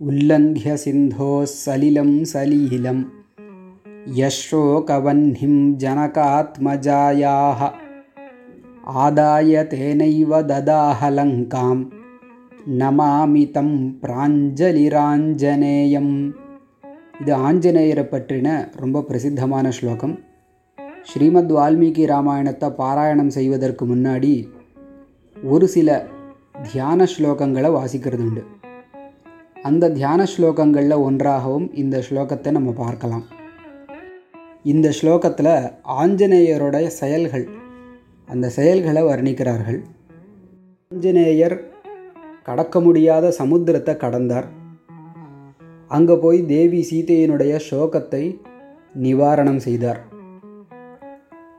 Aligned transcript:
उल्लङ्घ्य 0.00 0.76
सिन्धोः 0.76 1.44
सलिलं 1.54 2.24
सलीलं 2.26 3.02
यशोकवह्निं 4.18 5.78
जनकात्मजायाः 5.78 7.60
आदाय 9.02 9.62
तेनैव 9.70 10.40
ददाह 10.50 11.10
लङ्कां 11.10 11.76
நமாமி 12.74 13.44
தம் 13.54 13.96
பிராஞ்சலிராஞ்சனேயம் 14.02 16.12
இது 17.20 17.32
ஆஞ்சநேயரை 17.46 18.04
பற்றின 18.06 18.48
ரொம்ப 18.82 19.02
பிரசித்தமான 19.08 19.70
ஸ்லோகம் 19.78 20.14
ஸ்ரீமத் 21.08 21.52
வால்மீகி 21.56 22.04
ராமாயணத்தை 22.12 22.68
பாராயணம் 22.78 23.32
செய்வதற்கு 23.36 23.86
முன்னாடி 23.86 24.48
ஒரு 25.36 25.66
சில 25.68 25.88
தியான 26.64 27.06
ஸ்லோகங்களை 27.14 27.70
வாசிக்கிறது 27.76 28.24
உண்டு 28.26 28.42
அந்த 29.67 29.89
தியான 29.89 30.25
ஸ்லோகங்களில் 30.33 31.03
ஒன்றாகவும் 31.05 31.65
இந்த 31.73 31.97
ஸ்லோகத்தை 32.07 32.49
நம்ம 32.51 32.71
பார்க்கலாம். 32.71 33.23
இந்த 34.63 34.87
ஸ்லோகத்தில் 34.99 35.53
ஆஞ்சநேயருடைய 36.01 36.87
செயல்கள் 36.99 37.45
அந்த 38.27 38.49
செயல்களை 38.57 39.01
வர்ணிக்கிறார்கள். 39.01 39.79
ஆஞ்சநேயர் 40.91 41.55
கடக்க 42.43 42.79
முடியாத 42.79 43.31
சமுத்திரத்தை 43.39 43.95
கடந்தார். 43.97 44.47
அங்கே 45.87 46.15
போய் 46.15 46.39
தேவி 46.45 46.81
சீதையினுடைய 46.91 47.55
சோகத்தை 47.69 48.23
நிவாரணம் 49.05 49.61
செய்தார். 49.67 49.99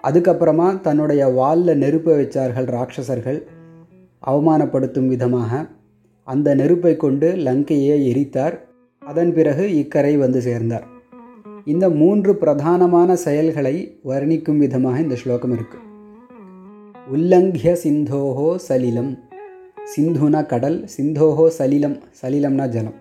அதுக்கப்புறமா 0.05 0.69
தன்னுடைய 0.81 1.23
வாலில் 1.39 1.81
நெருப்ப 1.83 2.15
வச்சார்கள் 2.21 2.71
ராட்சசர்கள் 2.77 3.41
அவமானப்படுத்தும் 4.23 5.11
விதமாக 5.15 5.53
அந்த 6.33 6.55
நெருப்பை 6.55 6.97
கொண்டு 6.97 7.29
லங்கையை 7.47 7.97
எரித்தார். 8.11 8.57
அதன் 9.03 9.31
பிறகு 9.35 9.65
இக்கரை 9.77 10.17
வந்து 10.17 10.41
சேர்ந்தார். 10.41 10.87
இந்த 11.65 11.87
மூன்று 12.01 12.33
பிரதானமான 12.43 13.13
செயல்களை 13.13 13.77
வர்ணிக்கும் 14.05 14.61
விதமாக 14.65 15.01
இந்த 15.01 15.17
ஸ்லோகம் 15.23 15.53
இருக்கு. 15.53 15.79
உல்லங்கிய 17.13 17.71
சிந்தோஹோ 17.85 18.49
சலிலம். 18.69 19.13
சிந்துனா 19.93 20.43
கடல் 20.47 20.79
சிந்தோஹோ 20.97 21.47
சலிலம். 21.59 21.97
சலிலம்னா 22.21 22.67
ஜலம். 22.69 22.99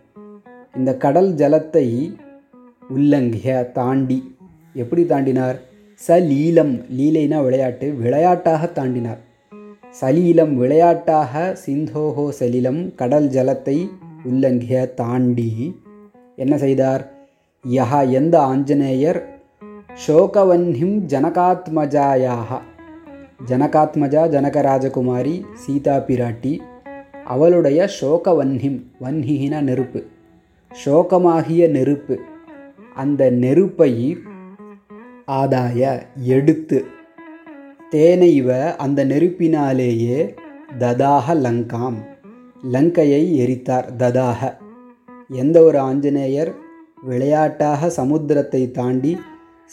இந்த 0.78 0.92
கடல் 0.98 1.32
ஜலத்தை 1.42 1.88
உல்லங்கிய 2.90 3.72
தாண்டி. 3.74 4.20
எப்படி 4.74 5.06
தாண்டினார்? 5.06 5.58
சலீலம் 6.08 6.74
லீலைனா 6.98 7.38
விளையாட்டு 7.44 7.88
விளையாட்டாக 8.04 8.68
தாண்டினார். 8.68 9.22
சலீலம் 9.90 10.54
விளையாட்டாக 10.54 11.58
சிந்தோகோ 11.66 12.34
சலிலம் 12.40 12.96
கடல் 12.96 13.28
ஜலத்தை 13.28 13.90
உள்ளங்கிய 14.24 14.94
தாண்டி. 14.94 15.82
என்ன 16.36 16.58
செய்தார்? 16.58 17.12
யஹா 17.70 18.10
எந்த 18.10 18.42
ஆஞ்சநேயர்? 18.42 19.40
ஷோகவன்ஹிம் 20.08 20.98
ஜனகாத்மஜாயாக. 21.08 22.60
ஜனகாத்மஜா 23.48 24.24
ஜனகராஜகுமாரி 24.36 25.44
சீதா 25.54 25.98
பிராட்டி 25.98 26.60
அவளுடைய 27.26 27.90
ஷோகவன்னிம் 28.02 28.86
வன்ஹிகின 29.02 29.62
நெருப்பு. 29.62 30.04
ஷோகமாகிய 30.86 31.70
நெருப்பு. 31.70 32.20
அந்த 32.96 33.30
நெருப்பை 33.30 34.18
ஆதாய 35.28 36.02
எடுத்து 36.22 36.86
தேனைவ 37.90 38.76
அந்த 38.76 39.06
நெருப்பினாலேயே 39.06 40.34
ததாக 40.80 41.34
லங்காம். 41.34 41.96
லங்கையை 42.72 43.22
எரித்தார் 43.36 43.90
ததாக. 43.98 44.58
எந்த 45.30 45.64
ஒரு 45.64 45.80
ஆஞ்சநேயர் 45.80 46.54
விளையாட்டாக 47.02 47.88
சமுத்திரத்தை 47.88 48.72
தாண்டி 48.72 49.18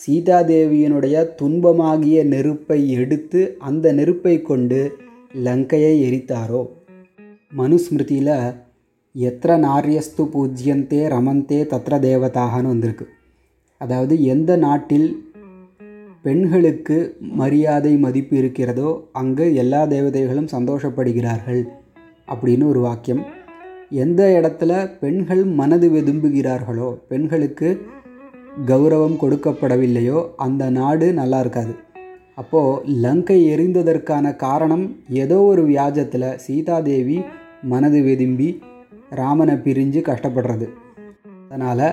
சீதாதேவியினுடைய 0.07 1.29
துன்பமாகிய 1.43 2.25
நெருப்பை 2.25 2.91
எடுத்து 2.91 3.57
அந்த 3.59 3.93
நெருப்பை 3.93 4.43
கொண்டு 4.43 4.97
லங்கையை 5.45 6.03
எரித்தாரோ? 6.11 6.69
மனுஸ்மிருதியில் 7.57 8.55
எத்திர 9.19 9.59
நாரியஸ்து 9.59 10.29
பூஜ்யந்தே 10.33 11.09
ரமந்தே 11.09 11.63
தத்ர 11.65 11.91
தேவதாகனு 11.91 12.67
வந்திருக்கு. 12.67 13.09
அதாவது 13.79 14.25
எந்த 14.25 14.57
நாட்டில் 14.57 15.26
பெண்களுக்கு 16.27 16.97
மரியாதை 17.41 17.93
மதிப்பு 18.05 18.35
இருக்கிறதோ 18.37 18.91
அங்கு 19.21 19.47
எல்லா 19.63 19.81
தேவதைகளும் 19.95 20.53
சந்தோஷப்படுகிறார்கள் 20.55 21.63
அப்படின்னு 22.33 22.65
ஒரு 22.73 22.81
வாக்கியம். 22.81 23.23
எந்த 24.05 24.23
இடத்துல 24.39 24.73
பெண்கள் 25.01 25.43
மனது 25.61 25.89
வெதும்புகிறார்களோ 25.91 26.89
பெண்களுக்கு 27.11 27.69
கௌரவம் 28.71 29.17
கொடுக்கப்படவில்லையோ 29.23 30.21
அந்த 30.37 30.71
நாடு 30.71 31.09
நல்லா 31.13 31.41
இருக்காது. 31.41 31.75
அப்போது 32.35 32.95
லங்கை 33.05 33.39
எரிந்ததற்கான 33.53 34.35
காரணம் 34.37 34.85
ஏதோ 35.23 35.39
ஒரு 35.51 35.63
வியாஜத்தில் 35.69 36.29
சீதாதேவி 36.47 37.19
மனது 37.73 38.01
வெதும்பி 38.09 38.49
ராமனை 39.21 39.55
பிரிஞ்சு 39.65 40.03
கஷ்டப்படுறது. 40.11 40.67
அதனால் 41.49 41.87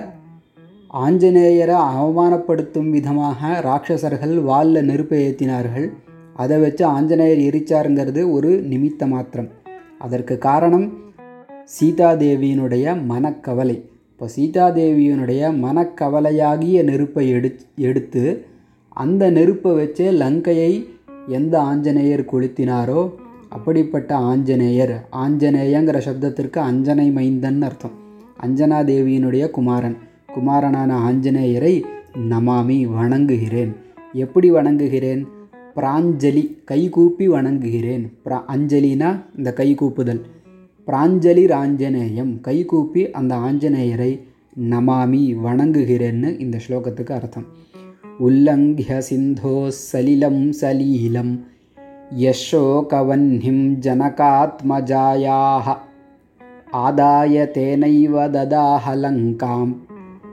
ஆஞ்சநேயரை 1.02 1.76
அவமானப்படுத்தும் 1.92 2.90
விதமாக 2.90 3.48
ராட்சசர்கள் 3.66 4.34
வாலில் 4.42 4.84
நெருப்பை 4.84 5.18
ஏற்றினார்கள் 5.26 5.86
அதை 6.34 6.56
வச்சு 6.58 6.84
ஆஞ்சநேயர் 6.84 7.38
எரிச்சாருங்கிறது 7.38 8.30
ஒரு 8.32 8.50
நிமித்த 8.70 9.08
மாத்திரம். 9.08 9.48
அதற்கு 9.98 10.38
காரணம் 10.38 10.86
சீதாதேவியினுடைய 11.74 12.86
மனக்கவலை. 13.10 13.76
இப்போ 14.10 14.28
சீதாதேவியினுடைய 14.36 15.42
மனக்கவலையாகிய 15.64 16.82
நெருப்பை 16.82 17.28
எடு 17.28 17.50
எடுத்து 17.76 18.24
அந்த 18.88 19.30
நெருப்பை 19.30 19.72
வச்சே 19.72 20.08
லங்கையை 20.22 20.72
எந்த 21.28 21.54
ஆஞ்சநேயர் 21.60 22.24
கொளுத்தினாரோ 22.32 23.02
அப்படிப்பட்ட 23.48 24.14
ஆஞ்சநேயர் 24.14 24.96
ஆஞ்சநேயங்கிற 25.24 25.98
சப்தத்திற்கு 26.08 26.58
அஞ்சனை 26.70 27.10
மைந்தன் 27.10 27.62
அர்த்தம். 27.62 27.94
அஞ்சனா 28.42 28.78
தேவியினுடைய 28.90 29.44
குமாரன். 29.50 29.96
குமாரனான 30.34 30.90
ஆஞ்சநேயரை 31.08 31.82
நமாமி 32.30 32.78
வணங்குகிறேன். 32.98 33.72
எப்படி 34.12 34.52
வணங்குகிறேன்? 34.52 35.22
பிராஞ்சலி 35.76 36.64
கைகூப்பி 36.64 37.28
வணங்குகிறேன். 37.28 38.04
பிரா 38.24 38.40
அஞ்சலினா 38.48 39.10
இந்த 39.36 39.54
கைகூப்புதல். 39.56 40.20
பிராஞ்சலி 40.86 41.44
ராஞ்சநேயம் 41.46 42.40
கைகூப்பி 42.40 43.10
அந்த 43.10 43.36
ஆஞ்சநேயரை 43.36 44.12
நமாமி 44.70 45.22
வணங்குகிறேன்னு 45.44 46.40
இந்த 46.40 46.58
ஸ்லோகத்துக்கு 46.68 47.12
அர்த்தம். 47.12 47.46
உல்லங்கிய 48.18 49.02
சிந்தோ 49.10 49.72
சலிலம் 49.92 50.52
சலீலம் 50.60 51.32
யஷோகவன்னிம் 52.18 53.64
ஜனகாத்மஜாயாக 53.86 55.76
ஆதாய 56.72 57.50
தேனைவ 57.50 58.28
ததாஹலங்காம் 58.28 59.72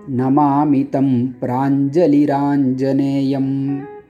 नमामि 0.10 0.84
तं 0.84 1.28
प्राञ्जलिराञ्जनेयम्। 1.28 4.01